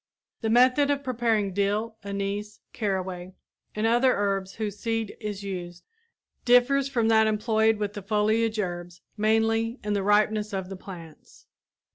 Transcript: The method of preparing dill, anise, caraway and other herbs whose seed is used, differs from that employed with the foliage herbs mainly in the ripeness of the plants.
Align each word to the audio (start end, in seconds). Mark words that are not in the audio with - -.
The 0.41 0.49
method 0.49 0.89
of 0.89 1.03
preparing 1.03 1.53
dill, 1.53 1.95
anise, 2.03 2.59
caraway 2.73 3.35
and 3.75 3.85
other 3.85 4.13
herbs 4.15 4.55
whose 4.55 4.79
seed 4.79 5.15
is 5.21 5.43
used, 5.43 5.83
differs 6.43 6.89
from 6.89 7.07
that 7.09 7.27
employed 7.27 7.77
with 7.77 7.93
the 7.93 8.01
foliage 8.01 8.59
herbs 8.59 9.01
mainly 9.15 9.77
in 9.83 9.93
the 9.93 10.01
ripeness 10.01 10.53
of 10.53 10.69
the 10.69 10.75
plants. 10.75 11.45